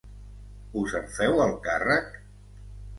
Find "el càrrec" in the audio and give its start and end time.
1.47-2.13